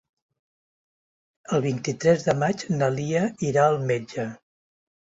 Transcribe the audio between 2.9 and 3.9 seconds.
Lia irà al